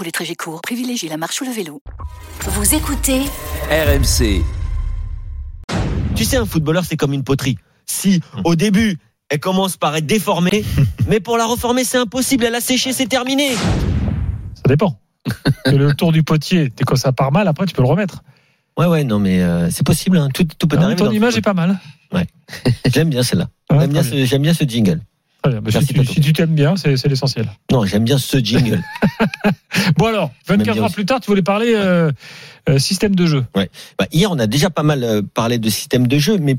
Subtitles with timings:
[0.00, 1.82] Pour les trajets courts, privilégiez la marche ou le vélo.
[2.46, 3.20] Vous écoutez
[3.70, 4.42] RMC.
[6.16, 7.58] Tu sais, un footballeur, c'est comme une poterie.
[7.84, 8.96] Si, au début,
[9.28, 10.64] elle commence par être déformée,
[11.06, 12.46] mais pour la reformer, c'est impossible.
[12.46, 13.50] Elle a séché, c'est terminé.
[14.54, 14.98] Ça dépend.
[15.66, 18.22] le tour du potier, dès que ça part mal, après tu peux le remettre.
[18.78, 20.16] Ouais, ouais, non, mais euh, c'est possible.
[20.16, 20.30] hein.
[20.32, 20.96] Tout, tout peut Ah, arriver.
[20.96, 21.78] ton image est pas mal.
[22.86, 23.48] J'aime bien celle-là.
[23.70, 25.02] Ouais, J'aime bien, très ce- j'aime bien ce jingle.
[25.42, 25.60] Très bien.
[25.60, 26.12] Bah, Merci, si, tu, Toto.
[26.12, 27.48] si tu t'aimes bien, c'est c'est l'essentiel.
[27.70, 28.82] Non, j'aime bien ce jingle.
[29.96, 32.10] Bon alors, 24 bien heures plus tard, tu voulais parler euh,
[32.68, 33.44] euh, système de jeu.
[33.54, 36.56] Bah, hier, on a déjà pas mal euh, parlé de système de jeu, mais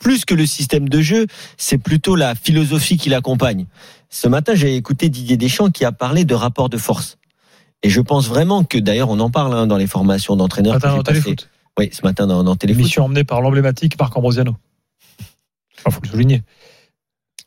[0.00, 3.66] plus que le système de jeu, c'est plutôt la philosophie qui l'accompagne.
[4.10, 7.16] Ce matin, j'ai écouté Didier Deschamps qui a parlé de rapport de force.
[7.82, 10.74] Et je pense vraiment que, d'ailleurs, on en parle hein, dans les formations d'entraîneurs.
[10.74, 11.02] Matin dans.
[11.02, 11.48] Téléfoot.
[11.78, 12.80] Oui, ce matin dans, dans Téléfoot.
[12.80, 14.56] Émission emmenée par l'emblématique Marc Ambrosiano.
[15.86, 16.42] Il faut le souligner.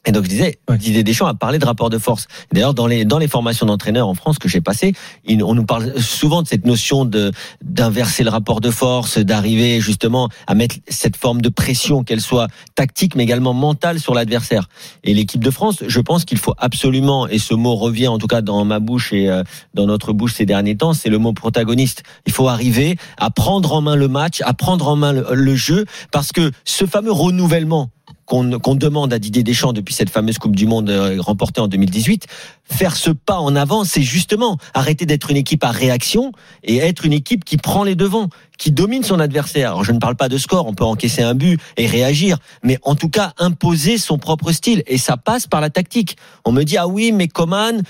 [0.05, 0.59] Et donc je disais.
[0.69, 2.27] Didier Deschamps a parlé de rapport de force.
[2.51, 4.93] D'ailleurs, dans les dans les formations d'entraîneurs en France que j'ai passées,
[5.27, 7.31] on nous parle souvent de cette notion de
[7.63, 12.47] d'inverser le rapport de force, d'arriver justement à mettre cette forme de pression, qu'elle soit
[12.75, 14.69] tactique mais également mentale sur l'adversaire.
[15.03, 18.27] Et l'équipe de France, je pense qu'il faut absolument, et ce mot revient en tout
[18.27, 21.33] cas dans ma bouche et euh, dans notre bouche ces derniers temps, c'est le mot
[21.33, 22.03] protagoniste.
[22.27, 25.55] Il faut arriver à prendre en main le match, à prendre en main le, le
[25.55, 27.89] jeu, parce que ce fameux renouvellement
[28.25, 32.27] qu'on demande à Didier Deschamps depuis cette fameuse Coupe du Monde euh, remportée en 2018,
[32.63, 36.31] faire ce pas en avant, c'est justement arrêter d'être une équipe à réaction
[36.63, 39.69] et être une équipe qui prend les devants, qui domine son adversaire.
[39.69, 42.79] Alors, je ne parle pas de score, on peut encaisser un but et réagir, mais
[42.83, 46.17] en tout cas imposer son propre style et ça passe par la tactique.
[46.45, 47.83] On me dit ah oui, mais Coman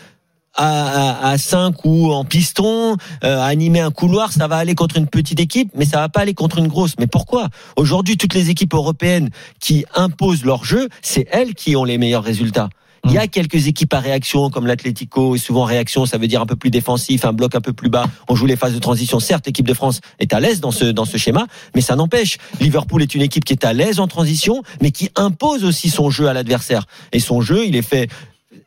[0.56, 4.98] à, à, à 5 ou en piston, euh, animer un couloir, ça va aller contre
[4.98, 6.96] une petite équipe, mais ça va pas aller contre une grosse.
[7.00, 9.30] Mais pourquoi Aujourd'hui, toutes les équipes européennes
[9.60, 12.70] qui imposent leur jeu, c'est elles qui ont les meilleurs résultats.
[13.08, 16.42] Il y a quelques équipes à réaction, comme l'Atlético, et souvent réaction, ça veut dire
[16.42, 18.06] un peu plus défensif, un bloc un peu plus bas.
[18.28, 19.20] On joue les phases de transition.
[19.20, 21.46] Certes, l'équipe de France est à l'aise dans ce, dans ce schéma,
[21.76, 22.40] mais ça n'empêche.
[22.60, 26.10] Liverpool est une équipe qui est à l'aise en transition, mais qui impose aussi son
[26.10, 26.86] jeu à l'adversaire.
[27.12, 28.10] Et son jeu, il est fait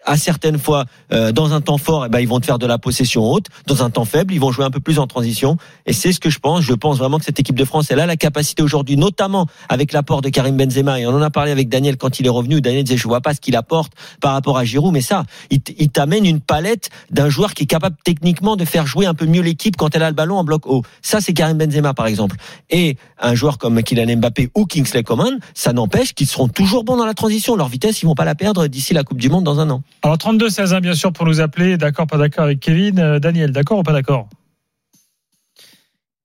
[0.09, 2.67] à certaines fois euh, dans un temps fort eh ben ils vont te faire de
[2.67, 3.47] la possession haute.
[3.67, 5.59] Dans un temps faible ils vont jouer un peu plus en transition.
[5.87, 6.63] Et c'est ce que je pense.
[6.63, 9.93] Je pense vraiment que cette équipe de France elle a la capacité aujourd'hui notamment avec
[9.93, 10.99] l'apport de Karim Benzema.
[10.99, 12.61] Et on en a parlé avec Daniel quand il est revenu.
[12.63, 15.91] Daniel disait je vois pas ce qu'il apporte par rapport à Giroud mais ça il
[15.91, 19.43] t'amène une palette d'un joueur qui est capable techniquement de faire jouer un peu mieux
[19.43, 20.83] l'équipe quand elle a le ballon en bloc haut.
[21.03, 22.37] Ça c'est Karim Benzema par exemple.
[22.71, 26.97] Et un joueur comme Kylian Mbappé ou Kingsley Coman ça n'empêche qu'ils seront toujours bons
[26.97, 27.57] dans la transition.
[27.57, 29.83] Leur vitesse ils vont pas la perdre d'ici la Coupe du Monde dans un an
[30.03, 31.77] Alors 32 16 1 bien sûr pour nous appeler.
[31.77, 32.99] D'accord, pas d'accord avec Kevin.
[32.99, 34.29] Euh, Daniel, d'accord ou pas d'accord?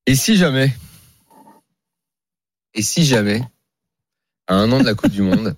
[0.06, 0.74] Et si jamais,
[2.74, 3.42] et si jamais,
[4.48, 5.56] à un an de la Coupe du Monde,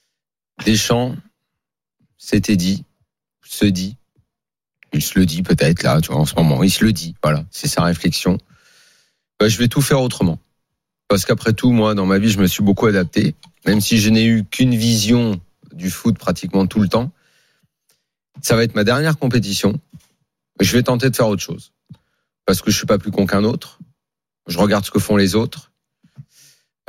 [0.66, 1.14] Deschamps
[2.18, 2.84] s'était dit,
[3.44, 3.96] se dit,
[4.92, 7.14] il se le dit peut-être là, tu vois, en ce moment, il se le dit,
[7.22, 8.38] voilà, c'est sa réflexion.
[9.38, 10.38] Bah, je vais tout faire autrement.
[11.08, 13.36] Parce qu'après tout, moi, dans ma vie, je me suis beaucoup adapté,
[13.66, 15.40] même si je n'ai eu qu'une vision
[15.72, 17.12] du foot pratiquement tout le temps.
[18.42, 19.80] Ça va être ma dernière compétition.
[20.60, 21.72] Je vais tenter de faire autre chose.
[22.44, 23.78] Parce que je suis pas plus con qu'un autre.
[24.46, 25.72] Je regarde ce que font les autres.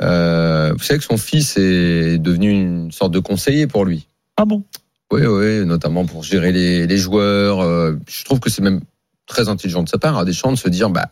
[0.00, 4.06] Euh, vous savez que son fils est devenu une sorte de conseiller pour lui.
[4.36, 4.62] Ah bon?
[5.10, 7.60] Oui, oui, notamment pour gérer les, les joueurs.
[7.60, 8.80] Euh, je trouve que c'est même
[9.26, 11.10] très intelligent de sa part, à Deschamps, de se dire, bah,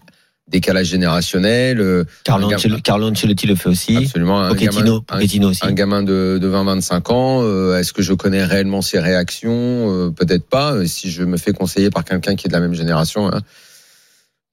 [0.48, 1.80] décalage générationnel.
[1.80, 6.02] euh, Carlo, gamin- Ancelotti le fait aussi absolument, un gamin, un- Pochettino aussi un gamin
[6.02, 9.52] de, de 20-25 ans, euh, est-ce que je connais réellement ses réactions?
[9.52, 10.86] Euh, Peut-être pas.
[10.86, 13.40] Si je me fais conseiller par quelqu'un qui est de la même génération, hein.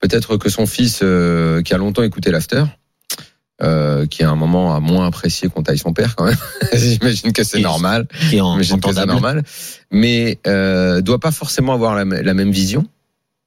[0.00, 2.64] peut-être que son fils, euh, qui a longtemps écouté l'after,
[3.62, 6.36] euh, qui à un moment a moins apprécié qu'on taille son père quand même.
[6.74, 8.08] J'imagine que c'est normal.
[8.30, 9.42] qui J'imagine que c'est normal.
[9.92, 12.84] Mais euh, doit pas forcément avoir la, la même vision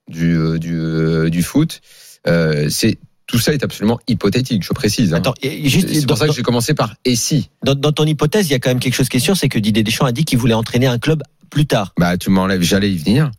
[0.09, 1.81] du, du, du foot.
[2.27, 2.97] Euh, c'est
[3.27, 5.13] tout ça est absolument hypothétique, je précise.
[5.13, 5.17] hein.
[5.17, 7.49] Attends, C'est dans, pour ça que j'ai commencé par et si.
[7.63, 9.49] dans- dans ton hypothèse, il y a quand même quelque chose qui est sûr, c'est
[9.49, 11.93] que Didier Deschamps a dit qu'il voulait entraîner un club plus tard.
[11.99, 13.31] Bah, tu m'enlèves, j'allais y venir.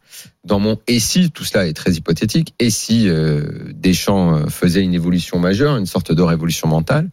[0.44, 2.54] Dans mon et si, tout cela est très hypothétique.
[2.58, 3.42] Et si euh,
[3.74, 7.10] Deschamps euh, faisait une évolution majeure, une sorte de révolution mentale,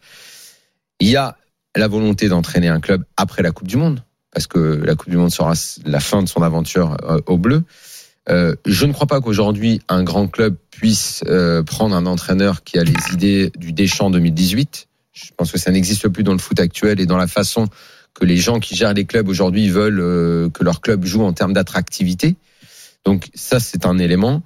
[1.00, 1.36] il y a
[1.76, 4.02] la volonté d'entraîner un club après la Coupe du Monde,
[4.32, 5.52] parce que la Coupe du Monde sera
[5.84, 7.64] la fin de son aventure euh, au bleu.
[8.28, 12.78] Euh, je ne crois pas qu'aujourd'hui un grand club puisse euh, prendre un entraîneur qui
[12.78, 14.88] a les idées du Deschamps 2018.
[15.12, 17.68] Je pense que ça n'existe plus dans le foot actuel et dans la façon
[18.14, 21.32] que les gens qui gèrent les clubs aujourd'hui veulent euh, que leur club joue en
[21.32, 22.36] termes d'attractivité.
[23.04, 24.42] Donc ça, c'est un élément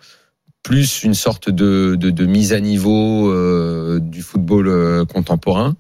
[0.62, 5.74] plus une sorte de, de, de mise à niveau euh, du football euh, contemporain.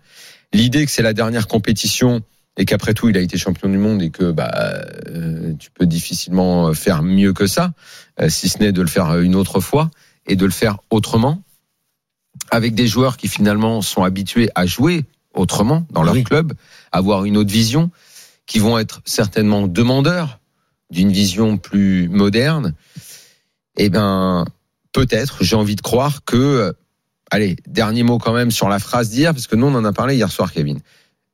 [0.52, 2.22] L'idée que c'est la dernière compétition
[2.56, 5.86] et qu'après tout il a été champion du monde et que bah euh, tu peux
[5.86, 7.72] difficilement faire mieux que ça,
[8.20, 9.90] euh, si ce n'est de le faire une autre fois
[10.26, 11.42] et de le faire autrement
[12.50, 15.04] avec des joueurs qui finalement sont habitués à jouer
[15.34, 16.24] autrement dans leur Oui.
[16.24, 16.52] club,
[16.92, 17.90] avoir une autre vision,
[18.46, 20.40] qui vont être certainement demandeurs
[20.90, 22.74] d'une vision plus moderne.
[23.76, 24.44] Eh ben
[24.92, 26.72] peut-être, j'ai envie de croire que euh,
[27.30, 29.92] allez, dernier mot quand même sur la phrase d'hier parce que nous on en a
[29.92, 30.80] parlé hier soir Kevin.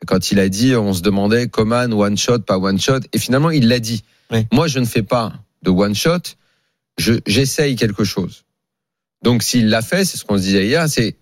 [0.07, 3.51] Quand il a dit on se demandait Coman one shot pas one shot et finalement
[3.51, 4.05] il l'a dit.
[4.31, 4.47] Oui.
[4.53, 5.33] Moi je ne fais pas
[5.63, 6.21] de one shot,
[6.99, 8.45] je j'essaye quelque chose.
[9.23, 11.17] Donc s'il l'a fait, c'est ce qu'on se disait hier, c'est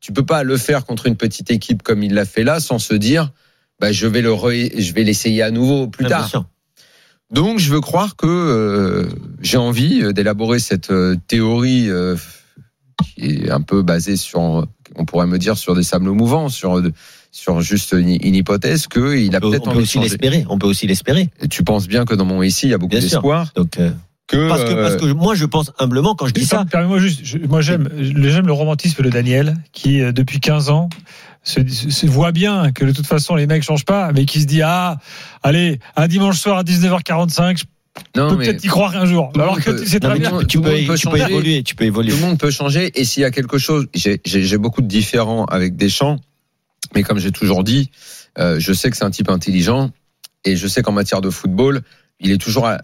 [0.00, 2.78] tu peux pas le faire contre une petite équipe comme il l'a fait là sans
[2.78, 3.32] se dire
[3.80, 6.46] bah je vais le re- je vais l'essayer à nouveau plus bien tard.
[7.30, 9.08] Donc je veux croire que euh,
[9.42, 12.16] j'ai envie euh, d'élaborer cette euh, théorie euh,
[13.14, 16.82] qui est un peu basée sur, on pourrait me dire, sur des sables mouvants, sur
[17.30, 20.08] sur juste une, une hypothèse qu'il a On peut, peut-être peut envie de aussi changer.
[20.08, 20.46] l'espérer.
[20.48, 21.28] On peut aussi l'espérer.
[21.50, 23.52] Tu penses bien que dans mon ici, il y a beaucoup d'espoir.
[23.54, 23.90] Donc euh,
[24.26, 26.64] Que, parce que parce euh, que moi je pense humblement quand je dis ça.
[26.70, 30.88] Permets-moi juste, je- moi j'aime, j'aime le romantisme de Daniel qui euh, depuis 15 ans
[31.44, 34.46] se, se voit bien que de toute façon les mecs changent pas, mais qui se
[34.46, 34.98] dit ah
[35.42, 37.64] allez un dimanche soir à 19h45, je
[38.16, 39.30] non, mais peut-être y croire un jour.
[39.34, 40.30] Tout Alors que peut- non, très bien.
[40.30, 41.62] tout- Tu tout peux, tu peux évoluer.
[41.64, 42.10] Tu peux évoluer.
[42.12, 42.92] Tout le monde peut changer.
[43.00, 46.18] Et s'il y a quelque chose, j'ai beaucoup de différents avec Deschamps,
[46.94, 47.90] mais comme j'ai toujours dit,
[48.38, 49.90] euh, je sais que c'est un type intelligent
[50.44, 51.82] et je sais qu'en matière de football,
[52.20, 52.78] il est toujours à,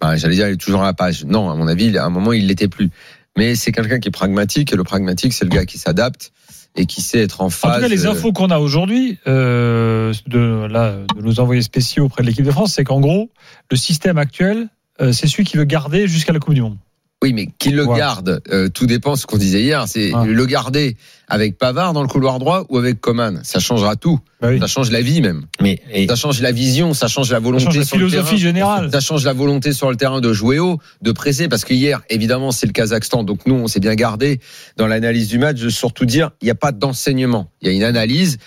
[0.00, 1.24] bah, j'allais dire, il est toujours à la page.
[1.24, 2.90] Non, à mon avis, à un moment, il l'était plus.
[3.36, 6.32] Mais c'est quelqu'un qui est pragmatique et le pragmatique, c'est le gars qui s'adapte
[6.76, 7.76] et qui sait être en En phase.
[7.76, 12.04] tout cas, les euh, infos qu'on a aujourd'hui euh, de, là, de nos envoyés spéciaux
[12.04, 13.30] auprès de l'équipe de France, c'est qu'en gros,
[13.70, 14.68] le système actuel,
[15.00, 16.76] euh, c'est celui qui veut garder jusqu'à la Coupe du Monde.
[17.22, 17.98] Oui, mais qu'il le Ouais.
[17.98, 19.84] garde, euh, tout dépend de ce qu'on disait hier.
[19.86, 20.26] C'est Ouais.
[20.26, 20.96] le garder
[21.28, 23.40] avec Pavard dans le couloir droit ou avec Coman.
[23.44, 24.18] Ça changera tout.
[24.40, 24.58] Bah oui.
[24.58, 25.44] Ça change la vie même.
[25.60, 28.08] Mais et, Ça change la vision, ça change la Ça volonté change la sur le
[28.08, 28.40] philosophie terrain.
[28.40, 28.90] générale.
[28.90, 32.00] Ça change la volonté sur le terrain de jouer haut, de presser, parce que hier,
[32.08, 33.22] évidemment, c'est le Kazakhstan.
[33.22, 34.40] Donc nous, on s'est bien gardé
[34.78, 37.50] dans l'analyse du match de surtout dire, il n'y a pas d'enseignement.
[37.60, 38.38] Il y a une analyse,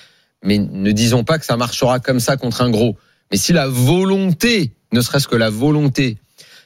[0.44, 2.98] mais ne disons pas que ça marchera comme ça contre un gros.
[3.32, 6.18] Mais si la volonté, ne serait-ce que la volonté,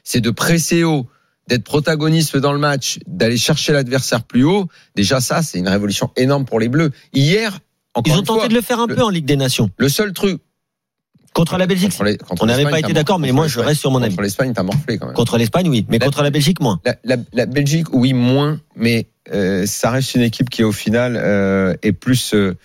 [0.05, 1.05] c'est de presser haut,
[1.47, 6.11] d'être protagoniste dans le match, d'aller chercher l'adversaire plus haut, déjà ça, c'est une révolution
[6.17, 6.91] énorme pour les Bleus.
[7.13, 7.59] Hier,
[7.93, 9.69] encore ils ont tenté fois, de le faire un le- peu en Ligue des Nations
[9.77, 10.39] le seul truc,
[11.33, 11.91] contre la Belgique.
[11.91, 14.11] Contre les- contre On n'avait pas été d'accord, mais moi je reste sur mon avis.
[14.15, 15.15] Contre l'Espagne, t'as morflé quand même.
[15.15, 16.79] Contre l'Espagne, oui, mais La- contre la Belgique, moins.
[16.83, 21.15] La, la- la Belgique, oui, moins, mais euh, ça reste une équipe qui, au final,
[21.15, 22.55] euh, est plus euh,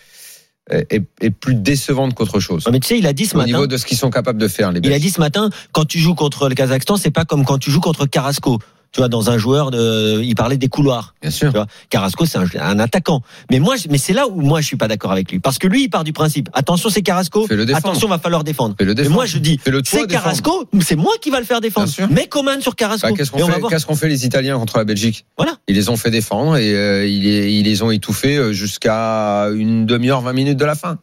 [0.71, 2.65] est, est plus décevante qu'autre chose.
[2.71, 3.47] Mais tu sais, il a dit ce Au matin.
[3.53, 5.85] niveau de ce qu'ils sont capables de faire, les Il a dit ce matin, quand
[5.85, 8.59] tu joues contre le Kazakhstan, c'est pas comme quand tu joues contre Carrasco.
[8.93, 11.15] Tu vois, dans un joueur de, il parlait des couloirs.
[11.23, 11.51] Bien sûr.
[11.51, 13.23] Tu vois, Carrasco, c'est un, un attaquant.
[13.51, 15.67] Mais moi, mais c'est là où moi je suis pas d'accord avec lui, parce que
[15.67, 16.51] lui, il part du principe.
[16.53, 17.47] Attention, c'est Carrasco.
[17.47, 17.77] Défendre.
[17.77, 18.75] Attention, va falloir défendre.
[18.79, 19.15] Mais défendre.
[19.15, 20.07] moi, je dis, c'est.
[20.07, 21.87] Carrasco, c'est moi qui va le faire défendre.
[21.87, 22.11] Bien sûr.
[22.11, 23.09] Mets Coman sur Carrasco.
[23.09, 25.25] Bah, qu'est-ce et qu'on fait, qu'est-ce qu'on fait les Italiens contre la Belgique?
[25.39, 25.57] Voilà.
[25.69, 29.45] Ils les ont fait défendre et euh, ils, les, ils les ont étouffés euh, jusqu'à
[29.55, 30.99] une demi-heure, 20 minutes de la fin.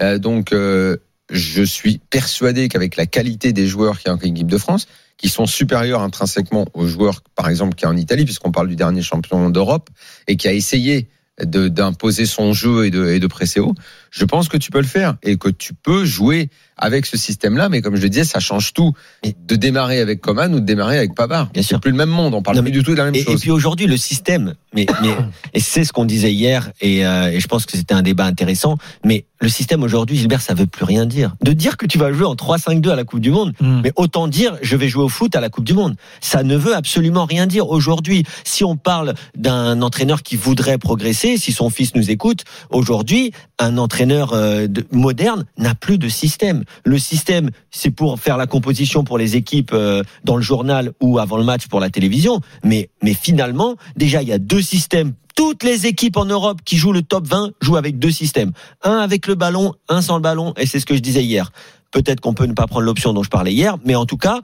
[0.00, 0.96] Euh, donc, euh,
[1.30, 4.86] je suis persuadé qu'avec la qualité des joueurs qu'il y a en équipe de France,
[5.22, 8.74] qui sont supérieurs intrinsèquement aux joueurs, par exemple, qui est en Italie, puisqu'on parle du
[8.74, 9.88] dernier champion d'Europe,
[10.26, 11.08] et qui a essayé
[11.40, 13.74] d'imposer son jeu et de, et de presser haut,
[14.10, 16.50] je pense que tu peux le faire et que tu peux jouer
[16.82, 17.68] avec ce système-là.
[17.68, 18.92] Mais comme je le disais, ça change tout
[19.24, 21.48] de démarrer avec Coman ou de démarrer avec Pavard.
[21.52, 21.80] Bien sûr.
[21.80, 22.34] Plus le même monde.
[22.34, 23.40] On parle Non, plus du tout de la même Et, et chose.
[23.40, 25.08] puis aujourd'hui, le système, mais, mais
[25.54, 28.24] et c'est ce qu'on disait hier, et, euh, et je pense que c'était un débat
[28.26, 28.76] intéressant.
[29.04, 31.34] Mais le système aujourd'hui, Gilbert, ça veut plus rien dire.
[31.42, 33.80] De dire que tu vas jouer en 3-5-2 à la Coupe du Monde, Hmm.
[33.84, 35.94] mais autant dire je vais jouer au foot à la Coupe du Monde.
[36.20, 37.68] Ça ne veut absolument rien dire.
[37.68, 43.32] Aujourd'hui, si on parle d'un entraîneur qui voudrait progresser, si son fils nous écoute, aujourd'hui,
[43.58, 46.64] un entraîneur euh, de- moderne n'a plus de système.
[46.84, 51.18] Le système, c'est pour faire la composition pour les équipes euh, dans le journal ou
[51.18, 52.40] avant le match pour la télévision.
[52.64, 55.12] Mais, mais finalement, déjà, il y a deux systèmes.
[55.34, 58.52] Toutes les équipes en Europe qui jouent le top 20 jouent avec deux systèmes.
[58.82, 61.50] Un avec le ballon, un sans le ballon, et c'est ce que je disais hier.
[61.92, 64.40] Peut-être qu'on peut ne pas prendre l'option dont je parlais hier, mais en tout cas,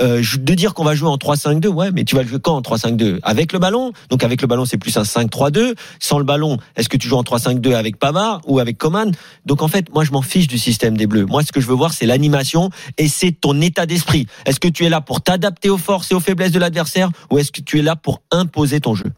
[0.00, 2.56] euh, de dire qu'on va jouer en 3-5-2, ouais, mais tu vas le jouer quand
[2.56, 5.74] en 3-5-2 Avec le ballon, donc avec le ballon c'est plus un 5-3-2.
[6.00, 9.12] Sans le ballon, est-ce que tu joues en 3-5-2 avec Pavard ou avec Coman?
[9.44, 11.26] Donc en fait, moi je m'en fiche du système des Bleus.
[11.26, 14.26] Moi, ce que je veux voir, c'est l'animation et c'est ton état d'esprit.
[14.46, 17.38] Est-ce que tu es là pour t'adapter aux forces et aux faiblesses de l'adversaire ou
[17.38, 19.12] est-ce que tu es là pour imposer ton jeu?